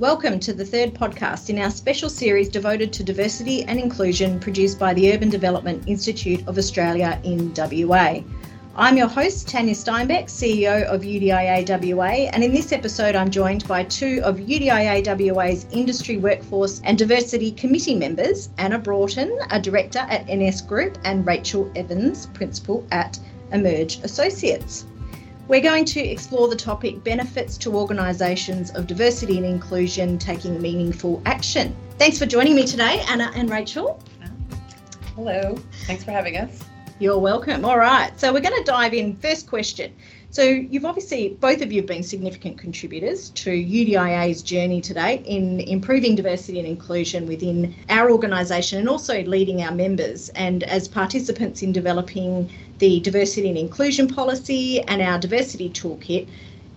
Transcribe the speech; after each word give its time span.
Welcome 0.00 0.40
to 0.40 0.54
the 0.54 0.64
third 0.64 0.94
podcast 0.94 1.50
in 1.50 1.58
our 1.58 1.70
special 1.70 2.08
series 2.08 2.48
devoted 2.48 2.90
to 2.94 3.04
diversity 3.04 3.64
and 3.64 3.78
inclusion 3.78 4.40
produced 4.40 4.78
by 4.78 4.94
the 4.94 5.12
Urban 5.12 5.28
Development 5.28 5.86
Institute 5.86 6.40
of 6.48 6.56
Australia 6.56 7.20
in 7.22 7.52
WA. 7.54 8.20
I'm 8.74 8.96
your 8.96 9.08
host, 9.08 9.46
Tanya 9.46 9.74
Steinbeck, 9.74 10.24
CEO 10.24 10.84
of 10.84 11.02
UDIA 11.02 11.68
WA, 11.94 12.30
and 12.32 12.42
in 12.42 12.50
this 12.50 12.72
episode, 12.72 13.14
I'm 13.14 13.30
joined 13.30 13.68
by 13.68 13.84
two 13.84 14.22
of 14.24 14.36
UDIA 14.36 15.04
WA's 15.34 15.66
Industry 15.70 16.16
Workforce 16.16 16.80
and 16.82 16.96
Diversity 16.96 17.52
Committee 17.52 17.94
members 17.94 18.48
Anna 18.56 18.78
Broughton, 18.78 19.38
a 19.50 19.60
director 19.60 20.06
at 20.08 20.34
NS 20.34 20.62
Group, 20.62 20.96
and 21.04 21.26
Rachel 21.26 21.70
Evans, 21.76 22.24
principal 22.28 22.86
at 22.90 23.18
Emerge 23.52 23.98
Associates. 24.02 24.86
We're 25.50 25.60
going 25.60 25.84
to 25.86 26.00
explore 26.00 26.46
the 26.46 26.54
topic 26.54 27.02
benefits 27.02 27.58
to 27.58 27.74
organisations 27.74 28.70
of 28.70 28.86
diversity 28.86 29.36
and 29.36 29.44
inclusion 29.44 30.16
taking 30.16 30.62
meaningful 30.62 31.20
action. 31.26 31.74
Thanks 31.98 32.20
for 32.20 32.26
joining 32.26 32.54
me 32.54 32.64
today, 32.64 33.02
Anna 33.08 33.32
and 33.34 33.50
Rachel. 33.50 34.00
Hello, 35.16 35.56
thanks 35.88 36.04
for 36.04 36.12
having 36.12 36.36
us. 36.36 36.62
You're 37.00 37.18
welcome. 37.18 37.64
All 37.64 37.78
right, 37.78 38.12
so 38.20 38.32
we're 38.32 38.42
going 38.42 38.58
to 38.58 38.62
dive 38.62 38.94
in. 38.94 39.16
First 39.16 39.48
question. 39.48 39.92
So, 40.32 40.44
you've 40.44 40.84
obviously, 40.84 41.30
both 41.40 41.60
of 41.62 41.72
you 41.72 41.80
have 41.80 41.88
been 41.88 42.04
significant 42.04 42.56
contributors 42.56 43.30
to 43.30 43.50
UDIA's 43.50 44.42
journey 44.42 44.80
today 44.80 45.20
in 45.26 45.58
improving 45.58 46.14
diversity 46.14 46.60
and 46.60 46.68
inclusion 46.68 47.26
within 47.26 47.74
our 47.88 48.12
organisation 48.12 48.78
and 48.78 48.88
also 48.88 49.24
leading 49.24 49.62
our 49.62 49.72
members. 49.72 50.28
And 50.36 50.62
as 50.62 50.86
participants 50.86 51.62
in 51.62 51.72
developing 51.72 52.48
the 52.80 52.98
diversity 53.00 53.48
and 53.48 53.58
inclusion 53.58 54.08
policy 54.08 54.80
and 54.82 55.00
our 55.00 55.18
diversity 55.18 55.70
toolkit, 55.70 56.26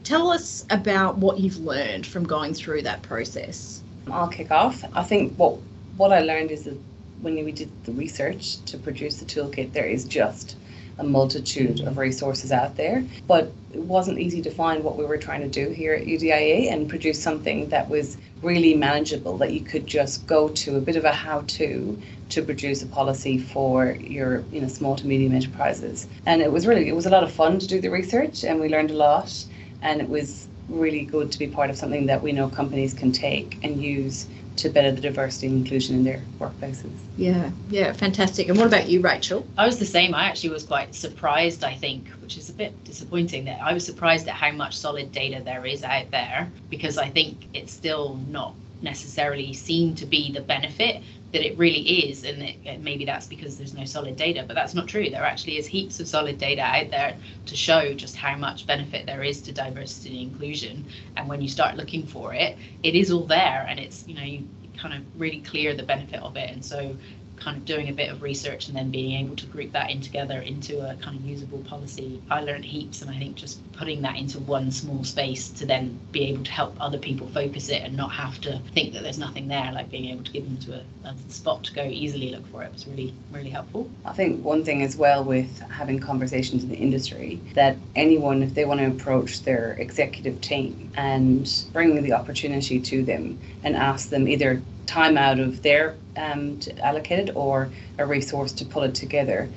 tell 0.04 0.30
us 0.30 0.66
about 0.70 1.18
what 1.18 1.40
you've 1.40 1.58
learned 1.58 2.06
from 2.06 2.26
going 2.26 2.54
through 2.54 2.82
that 2.84 3.02
process. 3.02 3.82
I'll 4.12 4.28
kick 4.28 4.52
off. 4.52 4.84
I 4.94 5.04
think 5.04 5.34
what 5.36 5.58
what 5.98 6.12
I 6.12 6.20
learned 6.20 6.52
is 6.52 6.66
that 6.66 6.78
when 7.22 7.36
we 7.44 7.52
did 7.52 7.70
the 7.86 7.94
research 7.94 8.58
to 8.66 8.78
produce 8.78 9.18
the 9.18 9.26
toolkit, 9.26 9.72
there 9.72 9.86
is 9.86 10.04
just 10.04 10.58
a 11.00 11.04
multitude 11.04 11.80
of 11.82 11.98
resources 11.98 12.52
out 12.52 12.76
there, 12.76 13.04
but 13.28 13.52
it 13.74 13.80
wasn't 13.80 14.20
easy 14.20 14.42
to 14.42 14.52
find 14.52 14.84
what 14.84 14.98
we 14.98 15.06
were 15.06 15.18
trying 15.18 15.42
to 15.42 15.48
do 15.48 15.72
here 15.72 15.94
at 15.94 16.06
UDIA 16.06 16.72
and 16.72 16.90
produce 16.90 17.22
something 17.22 17.70
that 17.70 17.90
was 17.90 18.18
really 18.42 18.74
manageable 18.74 19.38
that 19.38 19.54
you 19.54 19.62
could 19.62 19.88
just 19.88 20.28
go 20.28 20.50
to 20.50 20.76
a 20.76 20.82
bit 20.82 20.96
of 20.96 21.06
a 21.06 21.12
how-to 21.12 22.00
to 22.23 22.23
produce 22.42 22.82
a 22.82 22.88
policy 22.88 23.38
for 23.38 23.92
your 23.92 24.44
you 24.52 24.62
know 24.62 24.68
small 24.68 24.96
to 24.96 25.06
medium 25.06 25.34
enterprises 25.36 26.08
and 26.26 26.42
it 26.42 26.52
was 26.52 26.66
really 26.66 26.88
it 26.88 26.96
was 26.96 27.06
a 27.06 27.10
lot 27.10 27.24
of 27.24 27.32
fun 27.32 27.60
to 27.60 27.68
do 27.68 27.80
the 27.80 27.90
research 27.90 28.44
and 28.44 28.60
we 28.60 28.70
learned 28.70 28.92
a 28.92 28.96
lot 28.96 29.46
and 29.82 30.02
it 30.02 30.10
was 30.10 30.48
really 30.70 31.04
good 31.04 31.32
to 31.32 31.38
be 31.38 31.48
part 31.48 31.70
of 31.70 31.78
something 31.78 32.06
that 32.06 32.22
we 32.22 32.32
know 32.32 32.50
companies 32.50 32.94
can 32.94 33.12
take 33.12 33.60
and 33.64 33.82
use 33.82 34.28
to 34.56 34.70
better 34.70 34.92
the 34.92 35.02
diversity 35.02 35.48
and 35.48 35.58
inclusion 35.58 35.96
in 35.96 36.04
their 36.04 36.22
workplaces. 36.40 36.92
Yeah, 37.18 37.50
yeah, 37.70 37.92
fantastic. 37.94 38.50
And 38.50 38.58
what 38.58 38.68
about 38.68 38.88
you, 38.88 39.02
Rachel? 39.02 39.46
I 39.58 39.66
was 39.66 39.80
the 39.80 39.86
same. 39.86 40.14
I 40.14 40.26
actually 40.26 40.52
was 40.52 40.64
quite 40.64 40.94
surprised, 40.94 41.64
I 41.64 41.74
think, 41.76 42.08
which 42.22 42.38
is 42.38 42.50
a 42.50 42.54
bit 42.54 42.84
disappointing 42.84 43.46
that 43.46 43.60
I 43.62 43.74
was 43.74 43.86
surprised 43.86 44.28
at 44.28 44.36
how 44.36 44.52
much 44.52 44.78
solid 44.78 45.12
data 45.12 45.42
there 45.44 45.66
is 45.66 45.84
out 45.84 46.12
there 46.12 46.52
because 46.70 46.98
I 46.98 47.10
think 47.10 47.48
it's 47.54 47.74
still 47.74 48.20
not 48.28 48.54
necessarily 48.82 49.54
seen 49.54 49.96
to 49.96 50.06
be 50.06 50.32
the 50.32 50.42
benefit 50.42 51.02
that 51.34 51.46
it 51.46 51.58
really 51.58 51.82
is 52.10 52.24
and 52.24 52.42
it, 52.44 52.80
maybe 52.82 53.06
that's 53.06 53.28
because 53.28 53.58
there's 53.58 53.74
no 53.74 53.86
solid 53.86 54.16
data 54.16 54.44
but 54.48 54.56
that's 54.56 54.74
not 54.74 54.88
true. 54.88 55.10
There 55.10 55.24
actually 55.24 55.58
is 55.58 55.66
heaps 55.66 56.00
of 56.00 56.08
solid 56.08 56.38
data 56.38 56.62
out 56.62 56.90
there 56.92 57.18
to 57.46 57.56
show 57.56 57.94
just 57.94 58.16
how 58.16 58.38
much 58.38 58.66
benefit 58.66 59.06
there 59.06 59.24
is 59.24 59.42
to 59.42 59.52
diversity 59.52 60.22
and 60.22 60.32
inclusion. 60.32 60.86
And 61.18 61.28
when 61.28 61.42
you 61.42 61.50
start 61.50 61.76
looking 61.76 62.06
for 62.06 62.34
it 62.34 62.58
it 62.84 62.96
is 62.96 63.12
all 63.12 63.26
there 63.26 63.66
and 63.68 63.80
it's 63.80 64.08
you 64.08 64.16
know 64.16 64.24
you 64.24 64.48
kind 64.78 64.94
of 64.94 65.04
really 65.20 65.42
clear 65.42 65.76
the 65.76 65.84
benefit 65.84 66.22
of 66.22 66.36
it. 66.38 66.50
And 66.50 66.64
so 66.64 66.96
kind 67.38 67.58
of 67.58 67.66
doing 67.66 67.90
a 67.90 67.94
bit 67.94 68.10
of 68.10 68.22
research 68.22 68.68
and 68.68 68.76
then 68.76 68.90
being 68.90 69.20
able 69.20 69.36
to 69.36 69.46
group 69.48 69.72
that 69.72 69.90
in 69.90 70.02
together 70.02 70.40
into 70.40 70.80
a 70.80 70.96
kind 70.96 71.18
of 71.18 71.26
usable 71.26 71.60
policy. 71.64 72.22
I 72.30 72.42
learned 72.42 72.66
heaps, 72.66 73.02
and 73.02 73.12
I 73.12 73.18
think 73.18 73.36
just 73.36 73.60
putting 73.74 74.02
that 74.04 74.18
into 74.18 74.40
one 74.40 74.72
small 74.72 75.04
space 75.04 75.50
to 75.50 75.66
then 75.66 76.00
be 76.12 76.26
able 76.26 76.44
to 76.44 76.52
help 76.52 76.76
other 76.80 76.98
people 76.98 77.28
focus 77.28 77.70
it 77.70 77.82
and 77.82 77.96
not 77.98 78.12
have 78.12 78.40
to 78.42 78.62
think 78.74 78.94
that 78.94 79.04
there's 79.04 79.18
nothing 79.18 79.48
there, 79.48 79.72
like 79.72 79.90
being 79.92 80.10
able 80.10 80.24
to 80.24 80.32
give 80.32 80.46
them 80.46 80.58
to 80.58 80.76
a, 80.76 81.10
a 81.10 81.16
spot 81.30 81.64
to 81.66 81.74
go 81.74 81.84
easily 81.84 82.30
look 82.30 82.48
for 82.48 82.64
it 82.64 82.72
was 82.72 82.88
really, 82.88 83.14
really 83.32 83.50
helpful. 83.50 83.90
I 84.06 84.14
think 84.14 84.44
one 84.44 84.64
thing 84.64 84.82
as 84.84 84.96
well 84.96 85.24
with 85.24 85.60
having 85.70 86.00
conversations 86.00 86.64
in 86.64 86.70
the 86.70 86.78
industry 86.78 87.42
that 87.56 87.78
anyone, 87.96 88.44
if 88.44 88.54
they 88.54 88.66
want 88.66 88.80
to 88.80 88.88
approach 88.88 89.44
their 89.44 89.74
executive 89.74 90.40
team 90.42 90.92
and 90.96 91.50
bring 91.74 92.02
the 92.02 92.14
opportunity 92.14 92.80
to 92.80 93.04
them 93.04 93.40
and 93.64 93.76
ask 93.76 94.10
them 94.10 94.28
either 94.28 94.62
time 94.86 95.18
out 95.18 95.40
of 95.40 95.62
their 95.62 95.96
um, 96.16 96.60
allocated 96.82 97.32
or 97.36 97.72
a 97.98 98.06
resource 98.06 98.54
to 98.54 98.66
pull 98.66 98.84
it 98.84 98.96
together. 98.96 99.50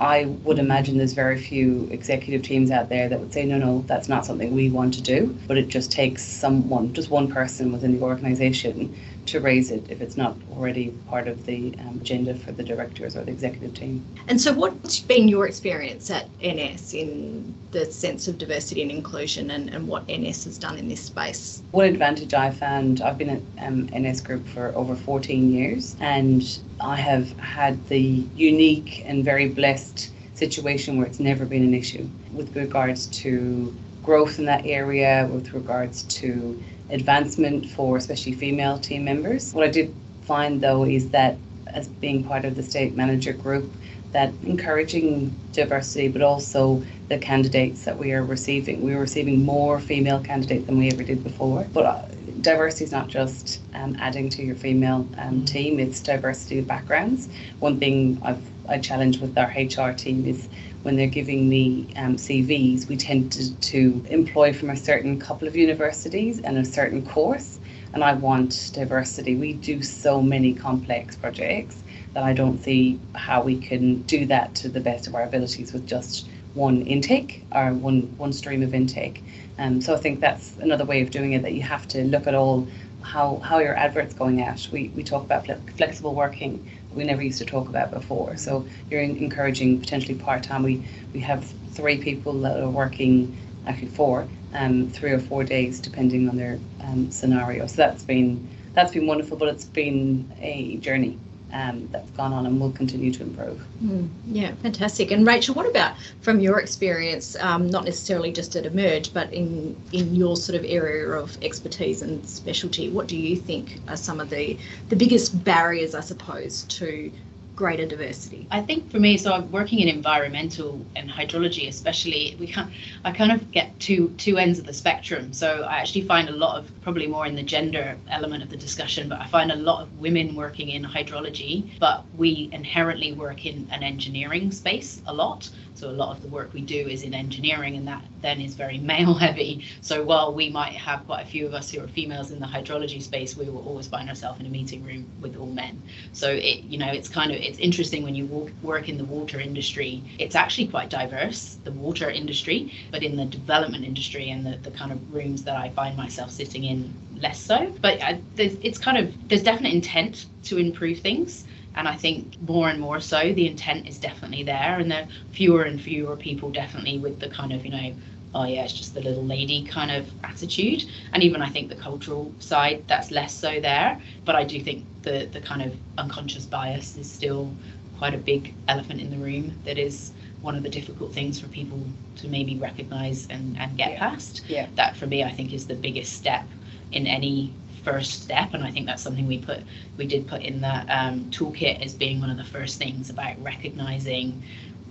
I 0.00 0.24
would 0.42 0.58
imagine 0.58 0.98
there's 0.98 1.12
very 1.12 1.38
few 1.38 1.88
executive 1.90 2.42
teams 2.42 2.70
out 2.70 2.88
there 2.88 3.08
that 3.08 3.20
would 3.20 3.32
say, 3.32 3.44
no, 3.44 3.58
no, 3.58 3.84
that's 3.86 4.08
not 4.08 4.26
something 4.26 4.52
we 4.52 4.70
want 4.70 4.94
to 4.94 5.02
do. 5.02 5.36
But 5.46 5.56
it 5.56 5.68
just 5.68 5.92
takes 5.92 6.22
someone, 6.24 6.92
just 6.92 7.10
one 7.10 7.30
person 7.30 7.72
within 7.72 7.96
the 7.96 8.02
organisation 8.02 8.96
to 9.26 9.40
raise 9.40 9.70
it 9.70 9.84
if 9.88 10.00
it's 10.00 10.16
not 10.16 10.36
already 10.52 10.90
part 11.08 11.28
of 11.28 11.46
the 11.46 11.74
um, 11.80 11.98
agenda 12.00 12.34
for 12.34 12.52
the 12.52 12.62
directors 12.62 13.16
or 13.16 13.24
the 13.24 13.30
executive 13.30 13.74
team. 13.74 14.04
And 14.28 14.40
so, 14.40 14.52
what's 14.52 15.00
been 15.00 15.28
your 15.28 15.46
experience 15.46 16.10
at 16.10 16.28
NS 16.42 16.94
in 16.94 17.54
the 17.70 17.86
sense 17.86 18.28
of 18.28 18.38
diversity 18.38 18.82
and 18.82 18.90
inclusion 18.90 19.50
and, 19.50 19.70
and 19.70 19.88
what 19.88 20.06
NS 20.08 20.44
has 20.44 20.58
done 20.58 20.76
in 20.76 20.88
this 20.88 21.00
space? 21.00 21.62
One 21.70 21.86
advantage 21.86 22.34
I 22.34 22.50
found 22.50 23.00
I've 23.00 23.18
been 23.18 23.30
at 23.30 23.66
um, 23.66 23.88
NS 23.96 24.20
Group 24.20 24.46
for 24.48 24.74
over 24.74 24.94
14 24.94 25.50
years 25.52 25.96
and 26.00 26.58
I 26.80 26.96
have 26.96 27.36
had 27.38 27.86
the 27.88 28.24
unique 28.34 29.02
and 29.06 29.24
very 29.24 29.48
blessed 29.48 30.10
situation 30.34 30.96
where 30.96 31.06
it's 31.06 31.20
never 31.20 31.44
been 31.44 31.62
an 31.62 31.74
issue 31.74 32.08
with 32.32 32.54
regards 32.56 33.06
to 33.06 33.74
growth 34.02 34.38
in 34.38 34.44
that 34.46 34.66
area, 34.66 35.28
with 35.32 35.54
regards 35.54 36.02
to 36.04 36.62
advancement 36.90 37.66
for 37.70 37.96
especially 37.96 38.32
female 38.32 38.78
team 38.78 39.04
members. 39.04 39.52
What 39.54 39.64
I 39.64 39.70
did 39.70 39.94
find 40.22 40.60
though 40.60 40.84
is 40.84 41.10
that 41.10 41.36
as 41.68 41.88
being 41.88 42.24
part 42.24 42.44
of 42.44 42.56
the 42.56 42.62
state 42.62 42.94
manager 42.94 43.32
group, 43.32 43.70
that 44.12 44.32
encouraging 44.44 45.34
diversity, 45.52 46.08
but 46.08 46.22
also 46.22 46.82
the 47.08 47.18
candidates 47.18 47.84
that 47.84 47.98
we 47.98 48.12
are 48.12 48.24
receiving. 48.24 48.82
We 48.82 48.94
are 48.94 49.00
receiving 49.00 49.44
more 49.44 49.80
female 49.80 50.20
candidates 50.20 50.66
than 50.66 50.78
we 50.78 50.88
ever 50.88 51.02
did 51.02 51.24
before. 51.24 51.66
But 51.72 51.86
uh, 51.86 52.02
diversity 52.44 52.84
is 52.84 52.92
not 52.92 53.08
just 53.08 53.60
um, 53.74 53.96
adding 53.98 54.28
to 54.30 54.44
your 54.44 54.56
female 54.56 55.08
um, 55.18 55.44
team; 55.44 55.80
it's 55.80 56.00
diversity 56.00 56.60
of 56.60 56.66
backgrounds. 56.68 57.28
One 57.58 57.80
thing 57.80 58.20
I've 58.22 58.42
I 58.68 58.78
challenge 58.78 59.18
with 59.18 59.36
our 59.36 59.48
HR 59.48 59.92
team 59.92 60.24
is 60.24 60.48
when 60.82 60.96
they're 60.96 61.06
giving 61.06 61.48
me 61.48 61.92
um, 61.96 62.16
CVs, 62.16 62.88
we 62.88 62.96
tend 62.96 63.32
to, 63.32 63.54
to 63.54 64.04
employ 64.08 64.52
from 64.52 64.70
a 64.70 64.76
certain 64.76 65.18
couple 65.18 65.48
of 65.48 65.56
universities 65.56 66.40
and 66.40 66.56
a 66.58 66.64
certain 66.64 67.04
course. 67.04 67.58
And 67.92 68.02
I 68.02 68.14
want 68.14 68.70
diversity. 68.74 69.36
We 69.36 69.52
do 69.52 69.82
so 69.82 70.20
many 70.20 70.54
complex 70.54 71.14
projects 71.14 71.82
that 72.14 72.24
I 72.24 72.32
don't 72.32 72.62
see 72.62 72.98
how 73.14 73.42
we 73.42 73.58
can 73.58 74.02
do 74.02 74.26
that 74.26 74.54
to 74.56 74.68
the 74.68 74.80
best 74.80 75.06
of 75.06 75.14
our 75.14 75.22
abilities 75.22 75.72
with 75.72 75.86
just 75.86 76.28
one 76.54 76.82
intake 76.82 77.44
or 77.52 77.72
one 77.72 78.02
one 78.16 78.32
stream 78.32 78.62
of 78.62 78.74
intake. 78.74 79.22
Um, 79.58 79.80
so 79.80 79.94
I 79.94 79.98
think 79.98 80.20
that's 80.20 80.56
another 80.58 80.84
way 80.84 81.02
of 81.02 81.10
doing 81.10 81.32
it 81.32 81.42
that 81.42 81.52
you 81.52 81.62
have 81.62 81.86
to 81.88 82.04
look 82.04 82.26
at 82.26 82.34
all 82.34 82.66
how 83.02 83.36
how 83.38 83.58
your 83.58 83.76
adverts 83.76 84.14
going 84.14 84.42
out. 84.42 84.68
We 84.72 84.90
we 84.96 85.02
talk 85.02 85.24
about 85.24 85.46
flexible 85.76 86.14
working 86.14 86.66
we 86.94 87.04
never 87.04 87.22
used 87.22 87.38
to 87.38 87.44
talk 87.44 87.68
about 87.68 87.90
before. 87.90 88.36
So 88.36 88.66
you're 88.90 89.00
encouraging 89.00 89.80
potentially 89.80 90.14
part 90.14 90.42
time. 90.42 90.62
We 90.62 90.84
we 91.12 91.20
have 91.20 91.44
three 91.72 91.98
people 91.98 92.32
that 92.40 92.60
are 92.60 92.70
working, 92.70 93.36
actually 93.66 93.88
four, 93.88 94.28
um, 94.54 94.88
three 94.90 95.12
or 95.12 95.18
four 95.18 95.44
days 95.44 95.80
depending 95.80 96.28
on 96.28 96.36
their 96.36 96.58
um, 96.82 97.10
scenario. 97.10 97.66
So 97.66 97.76
that's 97.76 98.04
been 98.04 98.48
that's 98.74 98.92
been 98.92 99.06
wonderful, 99.06 99.36
but 99.36 99.48
it's 99.48 99.64
been 99.64 100.30
a 100.40 100.76
journey 100.76 101.18
um, 101.54 101.88
that's 101.92 102.10
gone 102.10 102.32
on 102.32 102.46
and 102.46 102.60
will 102.60 102.72
continue 102.72 103.12
to 103.12 103.22
improve. 103.22 103.64
Mm, 103.82 104.08
yeah, 104.26 104.52
fantastic. 104.56 105.12
And 105.12 105.26
Rachel, 105.26 105.54
what 105.54 105.66
about 105.66 105.94
from 106.20 106.40
your 106.40 106.58
experience, 106.58 107.36
um, 107.36 107.70
not 107.70 107.84
necessarily 107.84 108.32
just 108.32 108.56
at 108.56 108.66
Emerge, 108.66 109.14
but 109.14 109.32
in 109.32 109.76
in 109.92 110.14
your 110.14 110.36
sort 110.36 110.58
of 110.58 110.64
area 110.66 111.08
of 111.10 111.38
expertise 111.42 112.02
and 112.02 112.28
specialty? 112.28 112.90
What 112.90 113.06
do 113.06 113.16
you 113.16 113.36
think 113.36 113.78
are 113.88 113.96
some 113.96 114.20
of 114.20 114.30
the 114.30 114.58
the 114.88 114.96
biggest 114.96 115.44
barriers, 115.44 115.94
I 115.94 116.00
suppose, 116.00 116.64
to 116.64 117.10
greater 117.56 117.86
diversity? 117.86 118.46
I 118.50 118.60
think 118.60 118.90
for 118.90 118.98
me, 118.98 119.16
so 119.16 119.32
I'm 119.32 119.50
working 119.50 119.80
in 119.80 119.88
environmental 119.88 120.84
and 120.96 121.10
hydrology, 121.10 121.68
especially. 121.68 122.36
We 122.38 122.46
can 122.46 122.72
I 123.04 123.12
kind 123.12 123.32
of 123.32 123.50
get 123.50 123.78
two 123.80 124.08
two 124.18 124.38
ends 124.38 124.58
of 124.58 124.66
the 124.66 124.72
spectrum. 124.72 125.32
So 125.32 125.62
I 125.62 125.76
actually 125.78 126.02
find 126.02 126.28
a 126.28 126.32
lot 126.32 126.58
of 126.58 126.70
probably 126.82 127.06
more 127.06 127.26
in 127.26 127.34
the 127.34 127.42
gender 127.42 127.96
element 128.10 128.42
of 128.42 128.50
the 128.50 128.56
discussion, 128.56 129.08
but 129.08 129.20
I 129.20 129.26
find 129.26 129.52
a 129.52 129.56
lot 129.56 129.82
of 129.82 129.98
women 129.98 130.34
working 130.34 130.70
in 130.70 130.84
hydrology, 130.84 131.78
but 131.78 132.04
we 132.16 132.48
inherently 132.52 133.12
work 133.12 133.46
in 133.46 133.68
an 133.70 133.82
engineering 133.82 134.50
space 134.50 135.00
a 135.06 135.14
lot. 135.14 135.48
So 135.74 135.90
a 135.90 135.92
lot 135.92 136.16
of 136.16 136.22
the 136.22 136.28
work 136.28 136.52
we 136.52 136.60
do 136.60 136.86
is 136.88 137.02
in 137.02 137.14
engineering, 137.14 137.76
and 137.76 137.86
that 137.88 138.04
then 138.22 138.40
is 138.40 138.54
very 138.54 138.78
male 138.92 139.14
heavy. 139.14 139.64
So 139.80 140.02
while 140.04 140.32
we 140.32 140.48
might 140.48 140.72
have 140.74 141.04
quite 141.06 141.22
a 141.22 141.26
few 141.26 141.46
of 141.46 141.54
us 141.54 141.70
who 141.70 141.82
are 141.82 141.88
females 141.88 142.30
in 142.30 142.40
the 142.40 142.46
hydrology 142.46 143.02
space, 143.02 143.36
we 143.36 143.46
will 143.46 143.66
always 143.66 143.86
find 143.88 144.08
ourselves 144.08 144.40
in 144.40 144.46
a 144.46 144.48
meeting 144.48 144.84
room 144.84 145.06
with 145.20 145.36
all 145.36 145.46
men. 145.46 145.82
So 146.12 146.30
it, 146.30 146.64
you 146.64 146.78
know, 146.78 146.90
it's 146.90 147.08
kind 147.08 147.32
of 147.32 147.40
it's 147.40 147.58
interesting 147.58 148.02
when 148.02 148.14
you 148.14 148.26
walk, 148.26 148.50
work 148.62 148.88
in 148.88 148.98
the 148.98 149.04
water 149.04 149.40
industry. 149.40 150.02
It's 150.18 150.34
actually 150.36 150.68
quite 150.68 150.90
diverse, 150.90 151.58
the 151.64 151.72
water 151.72 152.10
industry, 152.10 152.72
but 152.90 153.02
in 153.02 153.16
the 153.16 153.24
development 153.24 153.84
industry 153.84 154.30
and 154.30 154.46
the, 154.46 154.56
the 154.58 154.70
kind 154.70 154.92
of 154.92 155.14
rooms 155.14 155.42
that 155.44 155.56
I 155.56 155.70
find 155.70 155.96
myself 155.96 156.30
sitting 156.30 156.64
in, 156.64 156.94
less 157.20 157.40
so. 157.40 157.74
But 157.80 158.00
uh, 158.00 158.04
I, 158.04 158.20
it's 158.36 158.78
kind 158.78 158.98
of 158.98 159.28
there's 159.28 159.42
definite 159.42 159.72
intent 159.72 160.26
to 160.44 160.58
improve 160.58 161.00
things 161.00 161.44
and 161.76 161.88
I 161.88 161.96
think 161.96 162.40
more 162.40 162.68
and 162.68 162.80
more 162.80 163.00
so, 163.00 163.32
the 163.32 163.46
intent 163.46 163.86
is 163.88 163.98
definitely 163.98 164.42
there, 164.44 164.78
and 164.78 164.90
there 164.90 165.02
are 165.02 165.08
fewer 165.32 165.62
and 165.64 165.80
fewer 165.80 166.16
people 166.16 166.50
definitely 166.50 166.98
with 166.98 167.20
the 167.20 167.28
kind 167.28 167.52
of, 167.52 167.64
you 167.64 167.72
know, 167.72 167.92
oh 168.34 168.44
yeah, 168.44 168.64
it's 168.64 168.72
just 168.72 168.94
the 168.94 169.00
little 169.00 169.24
lady 169.24 169.64
kind 169.64 169.90
of 169.90 170.10
attitude. 170.24 170.84
And 171.12 171.22
even 171.22 171.42
I 171.42 171.48
think 171.48 171.68
the 171.68 171.76
cultural 171.76 172.32
side, 172.40 172.84
that's 172.88 173.10
less 173.10 173.32
so 173.34 173.60
there. 173.60 174.00
But 174.24 174.34
I 174.36 174.44
do 174.44 174.60
think 174.60 174.84
the 175.02 175.26
the 175.32 175.40
kind 175.40 175.62
of 175.62 175.72
unconscious 175.98 176.46
bias 176.46 176.96
is 176.96 177.10
still 177.10 177.54
quite 177.98 178.14
a 178.14 178.18
big 178.18 178.54
elephant 178.68 179.00
in 179.00 179.10
the 179.10 179.16
room 179.18 179.52
that 179.64 179.78
is 179.78 180.12
one 180.40 180.56
of 180.56 180.62
the 180.62 180.68
difficult 180.68 181.14
things 181.14 181.40
for 181.40 181.46
people 181.48 181.80
to 182.16 182.28
maybe 182.28 182.56
recognize 182.56 183.26
and, 183.30 183.56
and 183.58 183.76
get 183.78 183.92
Yeah. 183.92 183.98
past. 183.98 184.42
Yeah. 184.48 184.66
That 184.74 184.96
for 184.96 185.06
me 185.06 185.22
I 185.22 185.30
think 185.30 185.52
is 185.52 185.66
the 185.66 185.74
biggest 185.74 186.12
step 186.14 186.44
in 186.92 187.06
any 187.06 187.52
first 187.84 188.22
step 188.22 188.54
and 188.54 188.64
I 188.64 188.70
think 188.70 188.86
that's 188.86 189.02
something 189.02 189.26
we 189.26 189.38
put 189.38 189.60
we 189.96 190.06
did 190.06 190.26
put 190.26 190.42
in 190.42 190.60
that 190.62 190.86
um, 190.88 191.24
toolkit 191.30 191.84
as 191.84 191.94
being 191.94 192.20
one 192.20 192.30
of 192.30 192.36
the 192.36 192.44
first 192.44 192.78
things 192.78 193.10
about 193.10 193.40
recognizing 193.42 194.42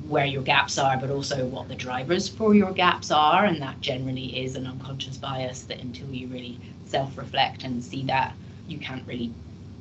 where 0.08 0.26
your 0.26 0.42
gaps 0.44 0.78
are 0.78 0.98
but 0.98 1.10
also 1.10 1.46
what 1.48 1.68
the 1.68 1.76
drivers 1.76 2.28
for 2.28 2.54
your 2.54 2.72
gaps 2.72 3.12
are 3.12 3.46
and 3.46 3.62
that 3.62 3.80
generally 3.82 4.38
is 4.44 4.56
an 4.56 4.68
unconscious 4.68 5.18
bias 5.18 5.64
that 5.64 5.80
until 5.80 6.10
you 6.10 6.28
really 6.28 6.60
self-reflect 6.86 7.64
and 7.64 7.84
see 7.84 8.04
that 8.04 8.34
you 8.68 8.78
can't 8.78 9.06
really 9.08 9.34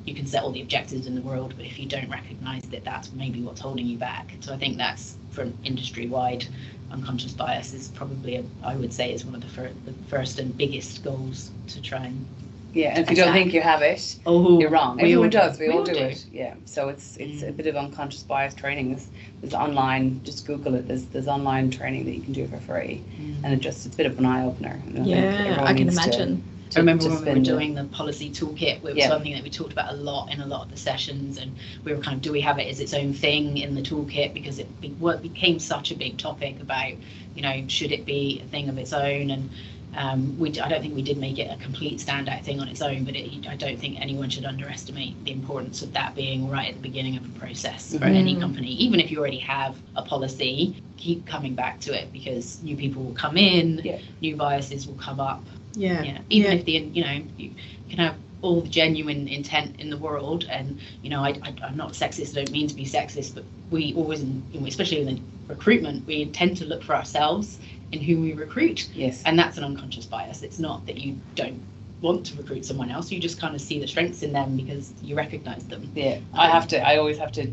you 0.05 0.13
can 0.13 0.25
set 0.25 0.43
all 0.43 0.51
the 0.51 0.61
objectives 0.61 1.07
in 1.07 1.15
the 1.15 1.21
world 1.21 1.53
but 1.55 1.65
if 1.65 1.79
you 1.79 1.85
don't 1.85 2.09
recognize 2.09 2.63
that 2.63 2.83
that's 2.83 3.11
maybe 3.13 3.41
what's 3.41 3.61
holding 3.61 3.85
you 3.85 3.97
back. 3.97 4.33
So 4.41 4.53
I 4.53 4.57
think 4.57 4.77
that's 4.77 5.17
from 5.31 5.53
industry 5.63 6.07
wide 6.07 6.45
unconscious 6.91 7.33
bias 7.33 7.73
is 7.73 7.89
probably 7.89 8.35
a, 8.35 8.43
I 8.63 8.75
would 8.75 8.93
say 8.93 9.13
is 9.13 9.25
one 9.25 9.35
of 9.35 9.41
the, 9.41 9.47
fir- 9.47 9.71
the 9.85 9.93
first 10.07 10.39
and 10.39 10.55
biggest 10.55 11.03
goals 11.03 11.51
to 11.69 11.81
try 11.81 12.05
and 12.05 12.25
Yeah, 12.73 12.89
and 12.95 12.99
if 12.99 13.09
you 13.09 13.15
don't 13.15 13.33
think 13.33 13.53
you 13.53 13.61
have 13.61 13.81
it, 13.81 14.15
oh 14.25 14.59
you're 14.59 14.69
wrong. 14.69 14.99
Everyone 14.99 15.25
all 15.25 15.29
does. 15.29 15.59
We, 15.59 15.67
we 15.67 15.73
all 15.73 15.79
all 15.79 15.85
do, 15.85 15.93
do. 15.93 15.99
it. 15.99 16.25
Yeah. 16.31 16.55
So 16.65 16.89
it's 16.89 17.17
it's 17.17 17.43
a 17.43 17.47
Mm. 17.51 17.57
bit 17.57 17.67
of 17.67 17.75
unconscious 17.75 18.23
bias 18.23 18.53
training. 18.55 18.89
There's, 18.89 19.07
there's 19.41 19.53
online. 19.53 20.21
Just 20.23 20.47
Google 20.47 20.73
it. 20.75 20.87
There's 20.87 21.05
there's 21.05 21.27
online 21.27 21.69
training 21.69 22.05
that 22.05 22.15
you 22.15 22.21
can 22.21 22.33
do 22.33 22.47
for 22.47 22.57
free, 22.57 23.03
Mm. 23.19 23.43
and 23.43 23.53
it 23.53 23.59
just 23.59 23.85
it's 23.85 23.93
a 23.93 23.97
bit 23.97 24.07
of 24.07 24.17
an 24.17 24.25
eye 24.25 24.43
opener. 24.45 24.81
Yeah, 24.91 25.63
I 25.63 25.73
can 25.73 25.87
imagine. 25.87 26.43
I 26.75 26.79
remember 26.79 27.07
when 27.07 27.23
we 27.23 27.33
were 27.33 27.39
doing 27.45 27.75
the 27.75 27.83
policy 27.83 28.31
toolkit, 28.31 28.77
it 28.77 28.81
was 28.83 28.95
Yeah. 28.95 29.07
something 29.07 29.31
that 29.33 29.43
we 29.43 29.51
talked 29.51 29.71
about 29.71 29.93
a 29.93 29.95
lot 29.95 30.31
in 30.33 30.41
a 30.41 30.47
lot 30.47 30.65
of 30.65 30.71
the 30.71 30.77
sessions, 30.77 31.37
and 31.37 31.51
we 31.83 31.93
were 31.93 32.01
kind 32.01 32.15
of, 32.15 32.23
do 32.23 32.31
we 32.31 32.41
have 32.41 32.57
it 32.57 32.67
as 32.67 32.79
its 32.79 32.95
own 32.95 33.13
thing 33.13 33.57
in 33.59 33.75
the 33.75 33.81
toolkit 33.83 34.33
because 34.33 34.57
it 34.57 34.81
be, 34.81 34.89
what 34.97 35.21
became 35.21 35.59
such 35.59 35.91
a 35.91 35.95
big 35.95 36.17
topic 36.17 36.59
about, 36.59 36.93
you 37.35 37.43
know, 37.43 37.63
should 37.67 37.91
it 37.91 38.05
be 38.07 38.41
a 38.43 38.47
thing 38.47 38.69
of 38.69 38.79
its 38.79 38.91
own, 38.91 39.29
and 39.29 39.51
um, 39.95 40.37
we, 40.39 40.49
I 40.59 40.69
don't 40.69 40.81
think 40.81 40.95
we 40.95 41.01
did 41.01 41.17
make 41.17 41.37
it 41.39 41.51
a 41.51 41.57
complete 41.63 41.99
standout 41.99 42.43
thing 42.43 42.59
on 42.59 42.67
its 42.67 42.81
own, 42.81 43.03
but 43.03 43.15
it, 43.15 43.47
I 43.47 43.55
don't 43.55 43.79
think 43.79 43.99
anyone 43.99 44.29
should 44.29 44.45
underestimate 44.45 45.23
the 45.25 45.31
importance 45.31 45.81
of 45.81 45.93
that 45.93 46.15
being 46.15 46.49
right 46.49 46.69
at 46.69 46.75
the 46.75 46.81
beginning 46.81 47.17
of 47.17 47.25
a 47.25 47.39
process 47.39 47.93
for 47.93 48.05
Mhm. 48.05 48.15
any 48.15 48.35
company. 48.35 48.71
Even 48.73 48.99
if 48.99 49.11
you 49.11 49.19
already 49.19 49.39
have 49.39 49.75
a 49.95 50.01
policy, 50.01 50.75
keep 50.97 51.25
coming 51.25 51.53
back 51.55 51.79
to 51.81 51.93
it 51.93 52.11
because 52.13 52.61
new 52.63 52.75
people 52.75 53.03
will 53.03 53.13
come 53.13 53.37
in, 53.37 53.81
Yeah. 53.83 53.97
new 54.21 54.35
biases 54.35 54.87
will 54.87 54.95
come 54.95 55.19
up, 55.19 55.43
Yeah. 55.75 56.03
yeah 56.03 56.17
even 56.29 56.51
Yeah. 56.51 56.57
if 56.57 56.65
the 56.65 56.71
you 56.93 57.03
know 57.03 57.21
you 57.37 57.51
can 57.89 57.99
have 57.99 58.15
all 58.41 58.61
the 58.61 58.69
genuine 58.69 59.27
intent 59.27 59.79
in 59.79 59.89
the 59.89 59.97
world 59.97 60.45
and 60.49 60.79
you 61.01 61.09
know 61.09 61.21
I, 61.23 61.29
I, 61.41 61.55
i'm 61.63 61.77
not 61.77 61.93
sexist 61.93 62.31
i 62.31 62.43
don't 62.43 62.51
mean 62.51 62.67
to 62.67 62.75
be 62.75 62.85
sexist 62.85 63.33
but 63.35 63.43
we 63.71 63.93
always 63.95 64.23
especially 64.67 65.01
in 65.01 65.21
recruitment 65.47 66.05
we 66.05 66.25
tend 66.27 66.57
to 66.57 66.65
look 66.65 66.83
for 66.83 66.95
ourselves 66.95 67.59
in 67.93 68.01
who 68.01 68.19
we 68.19 68.33
recruit 68.33 68.89
Yes. 68.93 69.21
and 69.25 69.37
that's 69.39 69.57
an 69.57 69.63
unconscious 69.63 70.05
bias 70.05 70.41
it's 70.43 70.59
not 70.59 70.85
that 70.87 70.97
you 70.97 71.15
don't 71.35 71.61
want 72.01 72.25
to 72.25 72.35
recruit 72.35 72.65
someone 72.65 72.89
else 72.89 73.11
you 73.11 73.19
just 73.19 73.39
kind 73.39 73.55
of 73.55 73.61
see 73.61 73.79
the 73.79 73.87
strengths 73.87 74.23
in 74.23 74.33
them 74.33 74.57
because 74.57 74.91
you 75.01 75.15
recognize 75.15 75.63
them 75.65 75.89
Yeah, 75.95 76.17
I 76.33 76.49
have 76.49 76.67
to. 76.69 76.77
I 76.85 76.97
always 76.97 77.17
have 77.17 77.31
to 77.33 77.47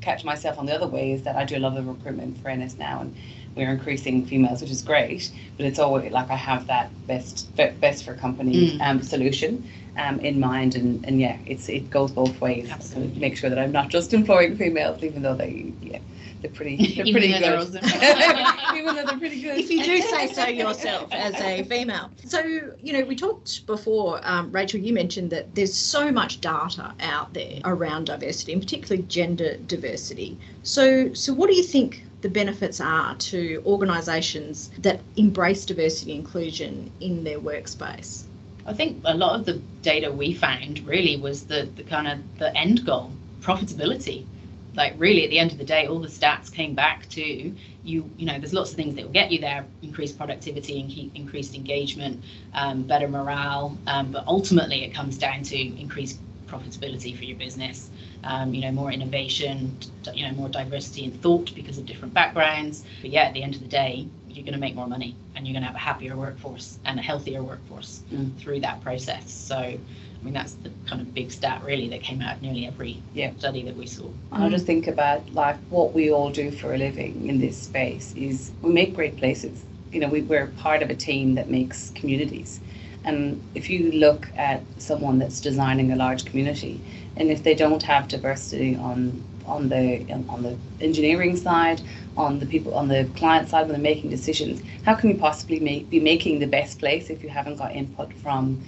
catch 0.00 0.24
myself 0.24 0.58
on 0.58 0.64
the 0.66 0.74
other 0.74 0.86
way. 0.86 1.12
Is 1.12 1.22
that 1.24 1.36
I 1.36 1.44
do 1.44 1.56
a 1.56 1.62
lot 1.66 1.76
of 1.76 1.86
recruitment 1.86 2.40
for 2.40 2.48
NS 2.50 2.78
now, 2.78 3.00
and 3.02 3.14
we're 3.56 3.70
increasing 3.70 4.24
females, 4.24 4.62
which 4.62 4.70
is 4.70 4.80
great. 4.80 5.30
But 5.58 5.66
it's 5.66 5.78
always 5.78 6.10
like 6.12 6.30
I 6.30 6.36
have 6.36 6.66
that 6.68 6.88
best 7.06 7.54
best 7.56 8.04
for 8.04 8.14
company 8.14 8.54
Mm. 8.70 8.80
um, 8.86 9.02
solution 9.02 9.68
um, 9.98 10.18
in 10.20 10.40
mind, 10.40 10.76
and, 10.76 11.04
and 11.06 11.20
yeah, 11.20 11.36
it's 11.46 11.68
it 11.68 11.90
goes 11.90 12.10
both 12.12 12.40
ways. 12.40 12.70
Absolutely. 12.70 13.20
Make 13.20 13.36
sure 13.36 13.50
that 13.50 13.58
I'm 13.58 13.72
not 13.72 13.88
just 13.90 14.14
employing 14.20 14.56
females, 14.56 15.02
even 15.02 15.20
though 15.20 15.34
they 15.34 15.74
yeah 15.82 15.98
they're 16.40 16.50
pretty 16.50 16.76
they're 16.96 17.06
Even 17.06 17.12
pretty 17.12 17.32
though 17.32 17.64
they're 17.64 17.80
good. 17.80 18.74
even 18.76 18.94
though 18.96 19.04
they're 19.04 19.18
pretty 19.18 19.40
good. 19.40 19.58
If 19.58 19.70
you 19.70 19.84
do 19.84 20.00
say 20.02 20.32
so 20.32 20.46
yourself 20.46 21.08
as 21.12 21.34
a 21.40 21.62
female. 21.64 22.10
So, 22.24 22.40
you 22.82 22.92
know, 22.92 23.04
we 23.04 23.16
talked 23.16 23.66
before, 23.66 24.20
um, 24.22 24.50
Rachel, 24.52 24.80
you 24.80 24.92
mentioned 24.92 25.30
that 25.30 25.54
there's 25.54 25.74
so 25.74 26.10
much 26.10 26.40
data 26.40 26.94
out 27.00 27.32
there 27.34 27.60
around 27.64 28.06
diversity, 28.06 28.52
and 28.52 28.62
particularly 28.62 29.02
gender 29.04 29.56
diversity. 29.66 30.38
So, 30.62 31.12
so 31.14 31.32
what 31.32 31.48
do 31.48 31.56
you 31.56 31.62
think 31.62 32.04
the 32.20 32.28
benefits 32.28 32.80
are 32.80 33.14
to 33.16 33.62
organisations 33.64 34.70
that 34.78 35.00
embrace 35.16 35.64
diversity 35.64 36.12
inclusion 36.12 36.90
in 37.00 37.24
their 37.24 37.40
workspace? 37.40 38.24
I 38.66 38.72
think 38.74 39.00
a 39.04 39.16
lot 39.16 39.38
of 39.40 39.46
the 39.46 39.54
data 39.82 40.12
we 40.12 40.34
found 40.34 40.86
really 40.86 41.16
was 41.16 41.44
the, 41.44 41.68
the 41.76 41.82
kind 41.82 42.06
of 42.06 42.18
the 42.38 42.54
end 42.56 42.84
goal, 42.84 43.10
profitability. 43.40 44.26
Like 44.74 44.94
really 44.98 45.24
at 45.24 45.30
the 45.30 45.38
end 45.38 45.52
of 45.52 45.58
the 45.58 45.64
day, 45.64 45.86
all 45.86 45.98
the 45.98 46.08
stats 46.08 46.52
came 46.52 46.74
back 46.74 47.08
to 47.10 47.22
you, 47.22 48.10
you 48.16 48.26
know, 48.26 48.38
there's 48.38 48.52
lots 48.52 48.70
of 48.70 48.76
things 48.76 48.94
that 48.96 49.04
will 49.04 49.12
get 49.12 49.30
you 49.30 49.40
there, 49.40 49.64
increased 49.82 50.16
productivity 50.18 50.80
and 50.80 51.16
increased 51.16 51.54
engagement, 51.54 52.22
um, 52.54 52.82
better 52.82 53.08
morale. 53.08 53.76
Um, 53.86 54.12
but 54.12 54.24
ultimately 54.26 54.84
it 54.84 54.94
comes 54.94 55.18
down 55.18 55.42
to 55.44 55.56
increased 55.56 56.18
profitability 56.46 57.16
for 57.16 57.24
your 57.24 57.36
business. 57.36 57.90
Um, 58.24 58.52
you 58.52 58.60
know, 58.60 58.72
more 58.72 58.92
innovation, 58.92 59.76
you 60.14 60.26
know, 60.26 60.34
more 60.34 60.48
diversity 60.48 61.04
in 61.04 61.12
thought 61.12 61.54
because 61.54 61.78
of 61.78 61.86
different 61.86 62.12
backgrounds. 62.12 62.84
But 63.00 63.10
yeah, 63.10 63.22
at 63.22 63.34
the 63.34 63.42
end 63.42 63.54
of 63.54 63.60
the 63.60 63.68
day, 63.68 64.06
you're 64.34 64.44
going 64.44 64.54
to 64.54 64.60
make 64.60 64.74
more 64.74 64.86
money 64.86 65.16
and 65.34 65.46
you're 65.46 65.52
going 65.52 65.62
to 65.62 65.66
have 65.66 65.76
a 65.76 65.78
happier 65.78 66.16
workforce 66.16 66.78
and 66.84 66.98
a 66.98 67.02
healthier 67.02 67.42
workforce 67.42 68.00
Mm. 68.12 68.36
through 68.38 68.60
that 68.60 68.80
process. 68.82 69.30
So, 69.30 69.56
I 69.56 69.78
mean, 70.22 70.34
that's 70.34 70.54
the 70.54 70.70
kind 70.86 71.00
of 71.00 71.14
big 71.14 71.30
stat 71.30 71.62
really 71.64 71.88
that 71.88 72.02
came 72.02 72.20
out 72.20 72.36
of 72.36 72.42
nearly 72.42 72.66
every 72.66 73.02
Yeah. 73.14 73.32
study 73.38 73.62
that 73.64 73.76
we 73.76 73.86
saw. 73.86 74.06
And 74.32 74.44
I 74.44 74.48
just 74.50 74.66
think 74.66 74.86
about 74.86 75.32
like 75.32 75.56
what 75.70 75.94
we 75.94 76.10
all 76.12 76.30
do 76.30 76.50
for 76.50 76.74
a 76.74 76.78
living 76.78 77.26
in 77.28 77.38
this 77.40 77.56
space 77.56 78.12
is 78.16 78.52
we 78.62 78.72
make 78.72 78.94
great 78.94 79.16
places. 79.16 79.64
You 79.92 80.00
know, 80.00 80.08
we, 80.08 80.22
we're 80.22 80.46
part 80.58 80.82
of 80.82 80.90
a 80.90 80.94
team 80.94 81.34
that 81.36 81.50
makes 81.50 81.90
communities. 81.94 82.60
And 83.04 83.42
if 83.54 83.70
you 83.70 83.92
look 83.92 84.28
at 84.36 84.62
someone 84.78 85.18
that's 85.18 85.40
designing 85.40 85.90
a 85.92 85.96
large 85.96 86.24
community, 86.26 86.80
and 87.16 87.30
if 87.30 87.42
they 87.42 87.54
don't 87.54 87.82
have 87.82 88.08
diversity 88.08 88.76
on 88.76 89.22
on 89.46 89.68
the 89.68 90.06
on 90.28 90.42
the 90.42 90.56
engineering 90.80 91.36
side, 91.36 91.80
on 92.16 92.38
the 92.38 92.46
people 92.46 92.74
on 92.74 92.88
the 92.88 93.08
client 93.16 93.48
side 93.48 93.62
when 93.62 93.72
they're 93.72 93.94
making 93.94 94.10
decisions, 94.10 94.62
how 94.84 94.94
can 94.94 95.10
you 95.10 95.16
possibly 95.16 95.60
make, 95.60 95.88
be 95.90 96.00
making 96.00 96.38
the 96.38 96.46
best 96.46 96.78
place 96.78 97.10
if 97.10 97.22
you 97.22 97.28
haven't 97.28 97.56
got 97.56 97.74
input 97.74 98.12
from 98.14 98.60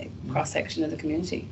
a 0.00 0.08
cross 0.30 0.50
section 0.50 0.84
of 0.84 0.90
the 0.90 0.96
community? 0.96 1.48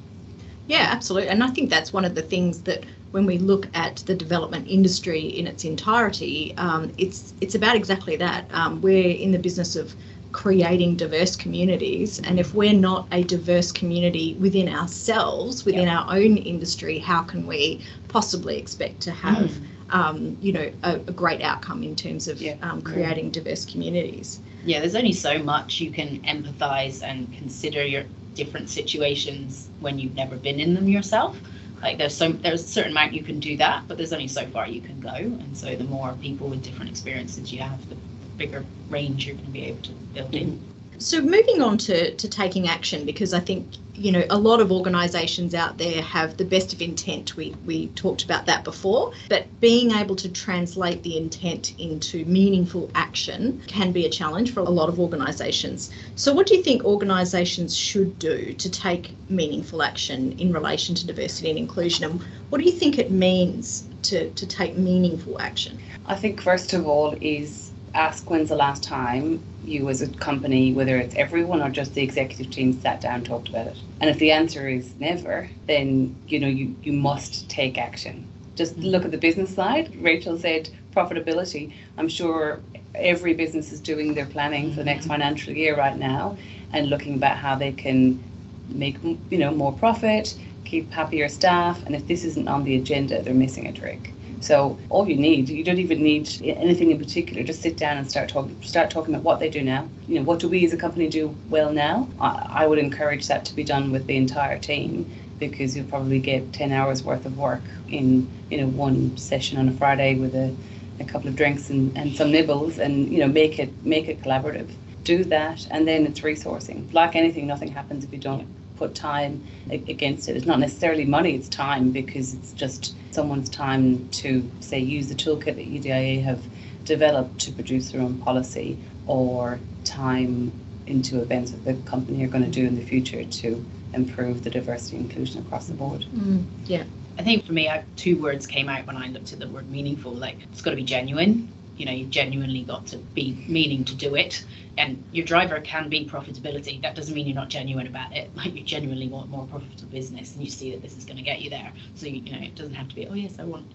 Yeah, 0.66 0.88
absolutely. 0.90 1.28
And 1.28 1.42
I 1.42 1.48
think 1.48 1.70
that's 1.70 1.92
one 1.92 2.04
of 2.04 2.14
the 2.14 2.22
things 2.22 2.62
that 2.62 2.84
when 3.10 3.26
we 3.26 3.38
look 3.38 3.68
at 3.74 3.96
the 4.06 4.14
development 4.14 4.66
industry 4.68 5.20
in 5.20 5.46
its 5.46 5.64
entirety, 5.64 6.54
um, 6.56 6.92
it's 6.98 7.34
it's 7.40 7.54
about 7.54 7.76
exactly 7.76 8.16
that. 8.16 8.46
Um, 8.52 8.80
we're 8.80 9.16
in 9.16 9.32
the 9.32 9.38
business 9.38 9.76
of 9.76 9.94
creating 10.32 10.96
diverse 10.96 11.36
communities, 11.36 12.20
and 12.20 12.40
if 12.40 12.54
we're 12.54 12.72
not 12.72 13.06
a 13.12 13.22
diverse 13.22 13.70
community 13.72 14.34
within 14.40 14.68
ourselves, 14.68 15.64
within 15.64 15.88
our 15.88 16.06
own 16.14 16.36
industry, 16.38 16.98
how 16.98 17.22
can 17.22 17.46
we 17.46 17.80
possibly 18.08 18.58
expect 18.58 19.00
to 19.02 19.10
have, 19.12 19.52
um, 19.90 20.36
you 20.40 20.52
know, 20.52 20.70
a, 20.82 20.94
a 20.94 21.12
great 21.12 21.42
outcome 21.42 21.82
in 21.82 21.94
terms 21.94 22.28
of 22.28 22.40
Yeah. 22.40 22.56
um, 22.62 22.82
creating 22.82 23.30
diverse 23.30 23.64
communities? 23.64 24.40
Yeah, 24.64 24.80
there's 24.80 24.94
only 24.94 25.12
so 25.12 25.38
much 25.38 25.80
you 25.80 25.90
can 25.90 26.20
empathize 26.22 27.02
and 27.02 27.32
consider 27.36 27.84
your 27.84 28.04
different 28.34 28.70
situations 28.70 29.68
when 29.80 29.98
you've 29.98 30.14
never 30.16 30.36
been 30.36 30.58
in 30.60 30.74
them 30.74 30.88
yourself. 30.88 31.36
like 31.82 31.98
there's 31.98 32.14
so 32.16 32.30
there's 32.30 32.62
a 32.62 32.68
certain 32.68 32.92
amount 32.92 33.12
you 33.12 33.22
can 33.24 33.40
do 33.40 33.56
that 33.56 33.82
but 33.88 33.96
there's 33.96 34.12
only 34.12 34.28
so 34.28 34.46
far 34.46 34.68
you 34.68 34.80
can 34.80 34.98
go 35.00 35.14
and 35.14 35.56
so 35.56 35.74
the 35.74 35.84
more 35.84 36.16
people 36.22 36.46
with 36.48 36.62
different 36.62 36.88
experiences 36.88 37.52
you 37.52 37.58
have 37.60 37.80
the 37.88 37.96
bigger 38.36 38.64
range 38.90 39.26
you're 39.26 39.36
going 39.36 39.46
to 39.46 39.52
be 39.52 39.64
able 39.64 39.82
to 39.82 39.92
build 40.14 40.34
in. 40.34 40.60
So 40.98 41.20
moving 41.20 41.60
on 41.62 41.78
to, 41.78 42.14
to 42.14 42.28
taking 42.28 42.68
action 42.68 43.04
because 43.04 43.34
i 43.34 43.40
think 43.40 43.66
you 43.94 44.12
know 44.12 44.24
a 44.30 44.38
lot 44.38 44.60
of 44.60 44.70
organizations 44.72 45.54
out 45.54 45.76
there 45.76 46.00
have 46.00 46.36
the 46.36 46.44
best 46.44 46.72
of 46.72 46.80
intent. 46.80 47.36
We 47.36 47.54
we 47.66 47.88
talked 47.88 48.24
about 48.24 48.46
that 48.46 48.64
before 48.64 49.12
but 49.28 49.46
being 49.60 49.90
able 49.90 50.16
to 50.16 50.28
translate 50.28 51.02
the 51.02 51.16
intent 51.16 51.74
into 51.78 52.24
meaningful 52.24 52.90
action 52.94 53.60
can 53.66 53.92
be 53.92 54.06
a 54.06 54.08
challenge 54.08 54.54
for 54.54 54.60
a 54.60 54.70
lot 54.70 54.88
of 54.88 55.00
organizations 55.00 55.90
so 56.14 56.32
what 56.32 56.46
do 56.46 56.54
you 56.54 56.62
think 56.62 56.84
organizations 56.84 57.76
should 57.76 58.18
do 58.18 58.54
to 58.54 58.70
take 58.70 59.14
meaningful 59.28 59.82
action 59.82 60.38
in 60.38 60.52
relation 60.52 60.94
to 60.94 61.06
diversity 61.06 61.50
and 61.50 61.58
inclusion? 61.58 62.04
And 62.04 62.22
what 62.50 62.58
do 62.58 62.64
you 62.64 62.72
think 62.72 62.98
it 62.98 63.10
means 63.10 63.88
to 64.04 64.30
to 64.30 64.46
take 64.46 64.76
meaningful 64.76 65.40
action? 65.40 65.78
I 66.06 66.14
think 66.14 66.40
first 66.40 66.72
of 66.72 66.86
all 66.86 67.16
is 67.20 67.71
ask 67.94 68.28
when's 68.28 68.48
the 68.48 68.56
last 68.56 68.82
time 68.82 69.42
you 69.64 69.88
as 69.88 70.02
a 70.02 70.08
company, 70.08 70.72
whether 70.72 70.96
it's 70.96 71.14
everyone 71.14 71.62
or 71.62 71.70
just 71.70 71.94
the 71.94 72.02
executive 72.02 72.50
team, 72.50 72.80
sat 72.80 73.00
down 73.00 73.16
and 73.16 73.26
talked 73.26 73.48
about 73.48 73.66
it. 73.66 73.76
And 74.00 74.10
if 74.10 74.18
the 74.18 74.32
answer 74.32 74.68
is 74.68 74.92
never, 74.98 75.48
then 75.66 76.16
you 76.26 76.40
know 76.40 76.48
you, 76.48 76.74
you 76.82 76.92
must 76.92 77.48
take 77.48 77.78
action. 77.78 78.26
Just 78.56 78.74
mm-hmm. 78.74 78.88
look 78.88 79.04
at 79.04 79.10
the 79.10 79.18
business 79.18 79.54
side. 79.54 79.94
Rachel 80.02 80.38
said 80.38 80.68
profitability. 80.94 81.72
I'm 81.96 82.08
sure 82.08 82.60
every 82.94 83.34
business 83.34 83.72
is 83.72 83.80
doing 83.80 84.14
their 84.14 84.26
planning 84.26 84.70
for 84.70 84.76
the 84.76 84.84
next 84.84 85.02
mm-hmm. 85.02 85.12
financial 85.12 85.54
year 85.54 85.76
right 85.76 85.96
now 85.96 86.36
and 86.72 86.88
looking 86.88 87.14
about 87.14 87.36
how 87.36 87.54
they 87.54 87.72
can 87.72 88.22
make 88.68 88.96
you 89.02 89.38
know 89.38 89.50
more 89.50 89.72
profit, 89.72 90.34
keep 90.64 90.90
happier 90.90 91.28
staff, 91.28 91.84
and 91.86 91.94
if 91.94 92.06
this 92.06 92.24
isn't 92.24 92.48
on 92.48 92.64
the 92.64 92.76
agenda, 92.76 93.22
they're 93.22 93.34
missing 93.34 93.66
a 93.66 93.72
trick. 93.72 94.12
So 94.42 94.78
all 94.90 95.08
you 95.08 95.16
need, 95.16 95.48
you 95.48 95.62
don't 95.62 95.78
even 95.78 96.02
need 96.02 96.28
anything 96.42 96.90
in 96.90 96.98
particular. 96.98 97.42
Just 97.44 97.62
sit 97.62 97.76
down 97.76 97.96
and 97.96 98.10
start 98.10 98.28
talking. 98.28 98.60
Start 98.62 98.90
talking 98.90 99.14
about 99.14 99.24
what 99.24 99.38
they 99.38 99.48
do 99.48 99.62
now. 99.62 99.88
You 100.08 100.16
know, 100.16 100.22
what 100.22 100.40
do 100.40 100.48
we 100.48 100.64
as 100.64 100.72
a 100.72 100.76
company 100.76 101.08
do 101.08 101.34
well 101.48 101.72
now? 101.72 102.08
I, 102.20 102.46
I 102.50 102.66
would 102.66 102.78
encourage 102.78 103.28
that 103.28 103.44
to 103.46 103.54
be 103.54 103.62
done 103.62 103.92
with 103.92 104.06
the 104.06 104.16
entire 104.16 104.58
team 104.58 105.10
because 105.38 105.76
you'll 105.76 105.86
probably 105.86 106.20
get 106.20 106.52
10 106.52 106.72
hours 106.72 107.02
worth 107.02 107.26
of 107.26 107.36
work 107.36 107.62
in 107.88 108.28
you 108.50 108.58
know 108.58 108.68
one 108.68 109.16
session 109.16 109.58
on 109.58 109.68
a 109.68 109.72
Friday 109.72 110.14
with 110.14 110.34
a, 110.34 110.54
a 111.00 111.04
couple 111.04 111.28
of 111.28 111.36
drinks 111.36 111.68
and, 111.70 111.96
and 111.96 112.14
some 112.14 112.30
nibbles 112.30 112.78
and 112.78 113.12
you 113.12 113.18
know 113.18 113.26
make 113.26 113.58
it 113.58 113.70
make 113.84 114.08
it 114.08 114.22
collaborative 114.22 114.70
do 115.02 115.24
that 115.24 115.66
and 115.72 115.88
then 115.88 116.06
it's 116.06 116.20
resourcing 116.20 116.92
like 116.92 117.16
anything 117.16 117.46
nothing 117.46 117.72
happens 117.72 118.04
if 118.04 118.12
you 118.12 118.18
don't 118.18 118.46
put 118.82 118.94
time 118.94 119.44
against 119.70 120.28
it. 120.28 120.36
It's 120.36 120.46
not 120.46 120.58
necessarily 120.58 121.04
money, 121.04 121.34
it's 121.34 121.48
time 121.48 121.90
because 121.92 122.34
it's 122.34 122.52
just 122.52 122.94
someone's 123.12 123.48
time 123.48 124.08
to, 124.22 124.50
say, 124.60 124.78
use 124.78 125.08
the 125.08 125.14
toolkit 125.14 125.54
that 125.56 125.68
UDIA 125.78 126.22
have 126.22 126.42
developed 126.84 127.38
to 127.40 127.52
produce 127.52 127.92
their 127.92 128.00
own 128.00 128.18
policy 128.18 128.78
or 129.06 129.60
time 129.84 130.52
into 130.86 131.20
events 131.20 131.52
that 131.52 131.64
the 131.64 131.74
company 131.88 132.24
are 132.24 132.28
going 132.28 132.44
to 132.44 132.50
do 132.50 132.66
in 132.66 132.74
the 132.74 132.84
future 132.84 133.24
to 133.24 133.64
improve 133.94 134.42
the 134.42 134.50
diversity 134.50 134.96
and 134.96 135.06
inclusion 135.06 135.40
across 135.42 135.66
the 135.68 135.74
board. 135.74 136.04
Mm, 136.14 136.44
yeah. 136.66 136.84
I 137.18 137.22
think 137.22 137.44
for 137.44 137.52
me, 137.52 137.68
I, 137.68 137.84
two 137.96 138.20
words 138.20 138.46
came 138.46 138.68
out 138.68 138.86
when 138.86 138.96
I 138.96 139.08
looked 139.08 139.32
at 139.32 139.38
the 139.38 139.48
word 139.48 139.70
meaningful. 139.70 140.12
Like, 140.12 140.38
it's 140.50 140.62
got 140.62 140.70
to 140.70 140.76
be 140.76 140.82
genuine 140.82 141.52
you 141.76 141.86
know 141.86 141.92
you've 141.92 142.10
genuinely 142.10 142.62
got 142.62 142.86
to 142.88 142.98
be 142.98 143.44
meaning 143.48 143.84
to 143.84 143.94
do 143.94 144.14
it. 144.14 144.44
And 144.78 145.04
your 145.12 145.26
driver 145.26 145.60
can 145.60 145.90
be 145.90 146.06
profitability. 146.06 146.80
That 146.80 146.94
doesn't 146.94 147.14
mean 147.14 147.26
you're 147.26 147.34
not 147.34 147.50
genuine 147.50 147.86
about 147.86 148.16
it. 148.16 148.30
Like 148.36 148.54
you 148.54 148.62
genuinely 148.62 149.08
want 149.08 149.30
more 149.30 149.46
profitable 149.46 149.90
business 149.90 150.34
and 150.34 150.44
you 150.44 150.50
see 150.50 150.70
that 150.72 150.82
this 150.82 150.96
is 150.96 151.04
going 151.04 151.18
to 151.18 151.22
get 151.22 151.40
you 151.40 151.50
there. 151.50 151.72
So 151.94 152.06
you, 152.06 152.22
you 152.22 152.32
know 152.32 152.42
it 152.42 152.54
doesn't 152.54 152.74
have 152.74 152.88
to 152.88 152.94
be 152.94 153.06
oh 153.06 153.14
yes 153.14 153.36
i 153.38 153.44
want 153.44 153.66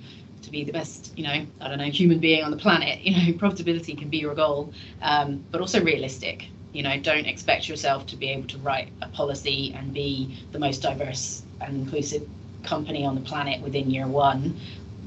to 0.41 0.51
be 0.51 0.63
the 0.63 0.71
best 0.71 1.13
you 1.17 1.23
know 1.23 1.45
i 1.61 1.67
don't 1.67 1.79
know 1.79 1.85
human 1.85 2.19
being 2.19 2.43
on 2.43 2.51
the 2.51 2.57
planet 2.57 2.99
you 3.03 3.11
know 3.11 3.37
profitability 3.37 3.97
can 3.97 4.09
be 4.09 4.17
your 4.17 4.35
goal. 4.35 4.73
Um, 5.01 5.43
but 5.51 5.61
also 5.61 5.83
realistic. 5.83 6.47
You 6.73 6.83
know 6.83 6.99
don't 6.99 7.25
expect 7.25 7.69
yourself 7.69 8.05
to 8.07 8.15
be 8.15 8.29
able 8.29 8.47
to 8.49 8.57
write 8.59 8.89
a 9.01 9.07
policy 9.09 9.73
and 9.77 9.93
be 9.93 10.37
the 10.51 10.59
most 10.59 10.81
diverse 10.81 11.43
and 11.61 11.75
inclusive 11.77 12.27
company 12.63 13.05
on 13.05 13.15
the 13.15 13.21
planet 13.21 13.61
within 13.61 13.89
year 13.89 14.07
one 14.07 14.59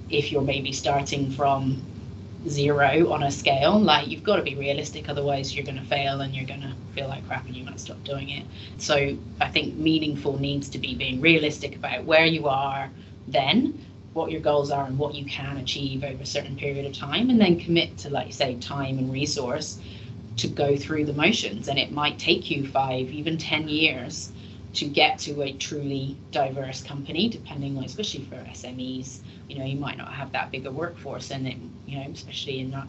if 0.09 0.33
you're 0.33 0.43
maybe 0.43 0.73
starting 0.73 1.31
from 1.31 1.81
zero 2.49 3.11
on 3.13 3.23
a 3.23 3.31
scale. 3.31 3.79
Like 3.79 4.09
you've 4.09 4.25
got 4.25 4.37
to 4.37 4.43
be 4.43 4.55
realistic, 4.55 5.09
otherwise 5.09 5.55
you're 5.55 5.65
going 5.65 5.79
to 5.79 5.85
fail 5.85 6.21
and 6.21 6.35
you're 6.35 6.47
going 6.47 6.63
to 6.63 6.75
feel 6.95 7.09
like 7.09 7.27
crap 7.27 7.47
and 7.47 7.55
you 7.55 7.65
might 7.65 7.81
stop 7.81 8.03
doing 8.05 8.31
it. 8.31 8.47
So 8.79 9.17
I 9.41 9.49
think 9.49 9.75
meaningful 9.77 10.39
needs 10.39 10.69
to 10.71 10.79
be 10.79 10.95
being 10.95 11.21
realistic 11.21 11.77
about 11.77 12.05
where 12.05 12.25
you 12.25 12.49
are 12.49 12.91
then, 13.29 13.85
what 14.13 14.31
your 14.31 14.41
goals 14.41 14.71
are, 14.71 14.87
and 14.87 14.99
what 14.99 15.15
you 15.15 15.25
can 15.25 15.59
achieve 15.59 16.03
over 16.03 16.23
a 16.23 16.27
certain 16.27 16.57
period 16.57 16.87
of 16.87 16.93
time, 16.93 17.31
and 17.31 17.41
then 17.41 17.61
commit 17.61 17.97
to, 17.99 18.11
like 18.11 18.33
say, 18.33 18.57
time 18.57 18.99
and 18.99 19.13
resource 19.13 19.79
to 20.37 20.49
go 20.49 20.77
through 20.77 21.05
the 21.05 21.13
motions. 21.13 21.69
And 21.69 21.79
it 21.79 21.93
might 21.93 22.19
take 22.19 22.51
you 22.51 22.67
five, 22.67 23.11
even 23.11 23.39
ten 23.39 23.69
years 23.69 24.33
to 24.75 24.87
get 24.87 25.19
to 25.19 25.43
a 25.43 25.53
truly 25.53 26.17
diverse 26.31 26.83
company, 26.83 27.29
depending 27.29 27.77
on, 27.77 27.85
especially 27.85 28.25
for 28.25 28.37
SMEs, 28.37 29.19
you 29.49 29.59
know, 29.59 29.65
you 29.65 29.77
might 29.77 29.99
not 29.99 30.13
have 30.13 30.33
that 30.33 30.51
bigger 30.51 30.71
workforce, 30.71 31.31
and 31.31 31.47
it, 31.47 31.57
you 31.87 31.99
know, 31.99 32.07
especially 32.13 32.61
in 32.61 32.71
that. 32.71 32.87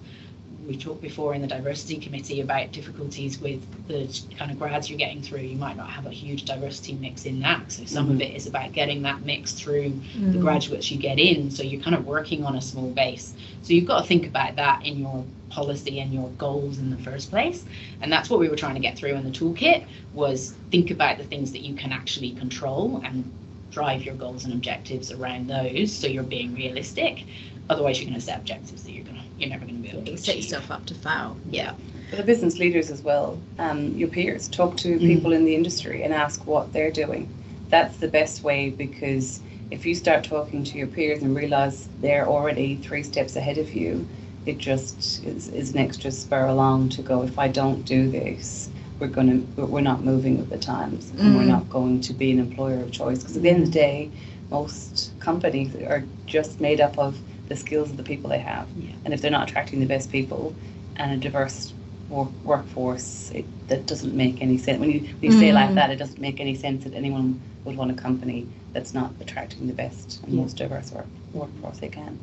We 0.67 0.77
talked 0.77 1.01
before 1.01 1.33
in 1.33 1.41
the 1.41 1.47
diversity 1.47 1.97
committee 1.97 2.41
about 2.41 2.71
difficulties 2.71 3.39
with 3.39 3.61
the 3.87 4.35
kind 4.37 4.51
of 4.51 4.59
grads 4.59 4.89
you're 4.89 4.99
getting 4.99 5.21
through. 5.21 5.41
You 5.41 5.57
might 5.57 5.77
not 5.77 5.89
have 5.89 6.05
a 6.05 6.11
huge 6.11 6.45
diversity 6.45 6.93
mix 6.93 7.25
in 7.25 7.39
that. 7.41 7.71
So 7.71 7.85
some 7.85 8.05
mm-hmm. 8.05 8.15
of 8.15 8.21
it 8.21 8.35
is 8.35 8.47
about 8.47 8.71
getting 8.71 9.01
that 9.03 9.25
mix 9.25 9.53
through 9.53 9.89
mm-hmm. 9.89 10.33
the 10.33 10.39
graduates 10.39 10.91
you 10.91 10.97
get 10.97 11.19
in. 11.19 11.51
So 11.51 11.63
you're 11.63 11.81
kind 11.81 11.95
of 11.95 12.05
working 12.05 12.45
on 12.45 12.55
a 12.55 12.61
small 12.61 12.89
base. 12.91 13.33
So 13.63 13.73
you've 13.73 13.87
got 13.87 14.01
to 14.01 14.07
think 14.07 14.27
about 14.27 14.55
that 14.55 14.85
in 14.85 14.99
your 14.99 15.25
policy 15.51 15.99
and 15.99 16.13
your 16.13 16.29
goals 16.31 16.79
in 16.79 16.89
the 16.89 16.97
first 16.97 17.29
place 17.29 17.65
and 18.01 18.11
that's 18.11 18.29
what 18.29 18.39
we 18.39 18.49
were 18.49 18.55
trying 18.55 18.73
to 18.73 18.79
get 18.79 18.97
through 18.97 19.13
in 19.13 19.23
the 19.23 19.29
toolkit 19.29 19.85
was 20.13 20.55
think 20.71 20.89
about 20.89 21.17
the 21.17 21.23
things 21.25 21.51
that 21.51 21.61
you 21.61 21.75
can 21.75 21.91
actually 21.91 22.31
control 22.31 23.01
and 23.03 23.29
drive 23.69 24.01
your 24.03 24.15
goals 24.15 24.45
and 24.45 24.53
objectives 24.53 25.11
around 25.11 25.47
those 25.47 25.91
so 25.91 26.07
you're 26.07 26.23
being 26.23 26.55
realistic 26.55 27.25
otherwise 27.69 27.99
you're 27.99 28.09
going 28.09 28.19
to 28.19 28.25
set 28.25 28.39
objectives 28.39 28.83
that 28.83 28.91
you're 28.91 29.03
going 29.03 29.17
to 29.17 29.30
you're 29.41 29.49
never 29.49 29.65
going 29.65 29.81
to 29.81 29.81
be 29.81 29.89
able 29.89 30.05
to 30.05 30.17
set 30.17 30.37
yourself 30.37 30.69
up 30.71 30.85
to 30.85 30.93
fail 30.93 31.37
yeah. 31.49 31.73
For 32.09 32.17
the 32.17 32.23
business 32.23 32.59
leaders 32.59 32.91
as 32.91 33.01
well 33.01 33.39
um, 33.59 33.95
your 33.95 34.09
peers 34.09 34.47
talk 34.47 34.77
to 34.77 34.97
mm. 34.97 34.99
people 34.99 35.33
in 35.33 35.45
the 35.45 35.55
industry 35.55 36.03
and 36.03 36.13
ask 36.13 36.45
what 36.45 36.71
they're 36.73 36.91
doing. 36.91 37.29
That's 37.69 37.97
the 37.97 38.07
best 38.07 38.43
way 38.43 38.69
because 38.69 39.41
if 39.71 39.85
you 39.85 39.95
start 39.95 40.23
talking 40.23 40.63
to 40.65 40.77
your 40.77 40.87
peers 40.87 41.23
and 41.23 41.35
realize 41.35 41.87
they're 42.01 42.27
already 42.27 42.75
three 42.77 43.03
steps 43.03 43.35
ahead 43.35 43.57
of 43.57 43.73
you 43.73 44.07
it 44.45 44.57
just 44.57 45.23
is, 45.23 45.47
is 45.49 45.71
an 45.71 45.77
extra 45.77 46.11
spur 46.11 46.47
along 46.47 46.89
to 46.89 47.03
go 47.03 47.21
if 47.21 47.37
i 47.37 47.47
don't 47.47 47.83
do 47.83 48.09
this 48.09 48.71
we're 49.01 49.07
going 49.07 49.47
to 49.55 49.65
we're 49.65 49.81
not 49.81 50.03
moving 50.03 50.37
with 50.37 50.49
the 50.49 50.57
times 50.57 51.09
and 51.09 51.19
mm. 51.19 51.35
we're 51.35 51.43
not 51.43 51.67
going 51.69 51.99
to 51.99 52.13
be 52.13 52.31
an 52.31 52.39
employer 52.39 52.79
of 52.79 52.91
choice. 52.91 53.19
Because 53.19 53.35
at 53.35 53.41
the 53.41 53.49
end 53.49 53.63
of 53.63 53.65
the 53.65 53.71
day 53.71 54.11
most 54.51 55.11
companies 55.19 55.75
are 55.75 56.03
just 56.27 56.61
made 56.61 56.79
up 56.79 56.97
of 56.99 57.17
the 57.51 57.57
skills 57.57 57.91
of 57.91 57.97
the 57.97 58.03
people 58.03 58.29
they 58.29 58.39
have 58.39 58.65
yeah. 58.77 58.93
and 59.03 59.13
if 59.13 59.21
they're 59.21 59.29
not 59.29 59.49
attracting 59.49 59.81
the 59.81 59.85
best 59.85 60.09
people 60.09 60.55
and 60.95 61.11
a 61.11 61.17
diverse 61.17 61.73
work, 62.07 62.29
workforce 62.45 63.29
it, 63.31 63.45
that 63.67 63.85
doesn't 63.85 64.15
make 64.15 64.41
any 64.41 64.57
sense 64.57 64.79
when 64.79 64.89
you, 64.89 65.01
when 65.01 65.31
you 65.31 65.31
mm. 65.31 65.39
say 65.39 65.51
like 65.51 65.75
that 65.75 65.89
it 65.89 65.97
doesn't 65.97 66.21
make 66.21 66.39
any 66.39 66.55
sense 66.55 66.85
that 66.85 66.93
anyone 66.93 67.41
would 67.65 67.75
want 67.75 67.91
a 67.91 67.93
company 67.93 68.47
that's 68.73 68.93
not 68.93 69.11
attracting 69.19 69.67
the 69.67 69.73
best 69.73 70.21
and 70.23 70.33
yeah. 70.33 70.41
most 70.41 70.57
diverse 70.57 70.91
work, 70.91 71.07
workforce 71.33 71.79
they 71.79 71.89
can 71.89 72.19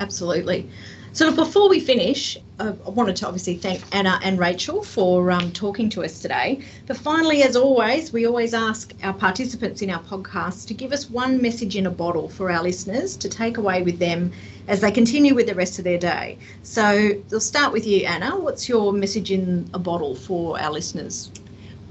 absolutely 0.00 0.68
so 1.12 1.34
before 1.34 1.68
we 1.68 1.80
finish, 1.80 2.36
uh, 2.60 2.74
I 2.86 2.90
wanted 2.90 3.16
to 3.16 3.26
obviously 3.26 3.56
thank 3.56 3.82
Anna 3.92 4.20
and 4.22 4.38
Rachel 4.38 4.84
for 4.84 5.32
um, 5.32 5.50
talking 5.52 5.88
to 5.90 6.04
us 6.04 6.20
today. 6.20 6.60
But 6.86 6.96
finally, 6.96 7.42
as 7.42 7.56
always, 7.56 8.12
we 8.12 8.26
always 8.26 8.54
ask 8.54 8.92
our 9.02 9.14
participants 9.14 9.80
in 9.82 9.90
our 9.90 10.02
podcast 10.02 10.68
to 10.68 10.74
give 10.74 10.92
us 10.92 11.10
one 11.10 11.40
message 11.40 11.76
in 11.76 11.86
a 11.86 11.90
bottle 11.90 12.28
for 12.28 12.50
our 12.52 12.62
listeners 12.62 13.16
to 13.16 13.28
take 13.28 13.56
away 13.56 13.82
with 13.82 13.98
them 13.98 14.32
as 14.68 14.80
they 14.80 14.92
continue 14.92 15.34
with 15.34 15.46
the 15.46 15.54
rest 15.54 15.78
of 15.78 15.84
their 15.84 15.98
day. 15.98 16.38
So 16.62 17.10
we'll 17.30 17.40
start 17.40 17.72
with 17.72 17.86
you, 17.86 18.06
Anna. 18.06 18.38
What's 18.38 18.68
your 18.68 18.92
message 18.92 19.32
in 19.32 19.68
a 19.74 19.78
bottle 19.78 20.14
for 20.14 20.60
our 20.60 20.70
listeners? 20.70 21.30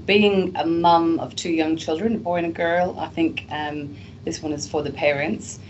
Being 0.08 0.56
a 0.56 0.66
mum 0.66 1.20
of 1.20 1.36
two 1.36 1.52
young 1.52 1.76
children, 1.76 2.16
a 2.16 2.18
boy 2.18 2.38
and 2.38 2.46
a 2.46 2.50
girl, 2.50 2.98
I 2.98 3.06
think 3.06 3.46
um, 3.50 3.96
this 4.24 4.42
one 4.42 4.52
is 4.52 4.68
for 4.68 4.82
the 4.82 4.90
parents 4.90 5.60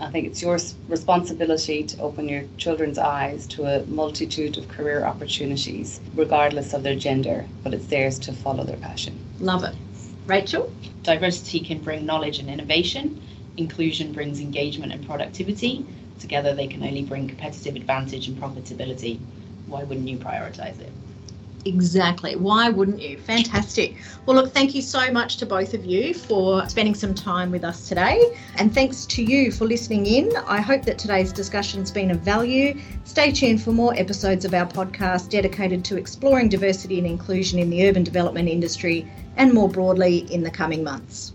I 0.00 0.10
think 0.10 0.28
it's 0.28 0.40
your 0.40 0.58
responsibility 0.86 1.82
to 1.82 2.00
open 2.00 2.28
your 2.28 2.44
children's 2.56 2.98
eyes 2.98 3.48
to 3.48 3.64
a 3.64 3.84
multitude 3.86 4.56
of 4.56 4.68
career 4.68 5.04
opportunities, 5.04 6.00
regardless 6.14 6.72
of 6.72 6.84
their 6.84 6.94
gender, 6.94 7.46
but 7.64 7.74
it's 7.74 7.86
theirs 7.86 8.16
to 8.20 8.32
follow 8.32 8.62
their 8.62 8.76
passion. 8.76 9.18
Love 9.40 9.64
it. 9.64 9.74
Rachel? 10.26 10.72
Diversity 11.02 11.58
can 11.58 11.80
bring 11.80 12.06
knowledge 12.06 12.38
and 12.38 12.48
innovation, 12.48 13.20
inclusion 13.56 14.12
brings 14.12 14.40
engagement 14.40 14.92
and 14.92 15.04
productivity. 15.04 15.84
Together, 16.20 16.54
they 16.54 16.68
can 16.68 16.82
only 16.84 17.02
bring 17.02 17.26
competitive 17.26 17.74
advantage 17.74 18.28
and 18.28 18.40
profitability. 18.40 19.18
Why 19.66 19.82
wouldn't 19.82 20.08
you 20.08 20.18
prioritize 20.18 20.80
it? 20.80 20.92
Exactly. 21.64 22.36
Why 22.36 22.70
wouldn't 22.70 23.00
you? 23.00 23.18
Fantastic. 23.18 23.96
Well, 24.26 24.36
look, 24.36 24.54
thank 24.54 24.74
you 24.74 24.82
so 24.82 25.10
much 25.12 25.36
to 25.38 25.46
both 25.46 25.74
of 25.74 25.84
you 25.84 26.14
for 26.14 26.68
spending 26.68 26.94
some 26.94 27.14
time 27.14 27.50
with 27.50 27.64
us 27.64 27.88
today. 27.88 28.36
And 28.56 28.72
thanks 28.72 29.04
to 29.06 29.22
you 29.22 29.50
for 29.50 29.66
listening 29.66 30.06
in. 30.06 30.30
I 30.46 30.60
hope 30.60 30.82
that 30.84 30.98
today's 30.98 31.32
discussion's 31.32 31.90
been 31.90 32.10
of 32.10 32.20
value. 32.20 32.80
Stay 33.04 33.32
tuned 33.32 33.62
for 33.62 33.72
more 33.72 33.94
episodes 33.94 34.44
of 34.44 34.54
our 34.54 34.66
podcast 34.66 35.30
dedicated 35.30 35.84
to 35.86 35.96
exploring 35.96 36.48
diversity 36.48 36.98
and 36.98 37.06
inclusion 37.06 37.58
in 37.58 37.70
the 37.70 37.88
urban 37.88 38.04
development 38.04 38.48
industry 38.48 39.06
and 39.36 39.52
more 39.52 39.68
broadly 39.68 40.18
in 40.32 40.42
the 40.42 40.50
coming 40.50 40.84
months. 40.84 41.32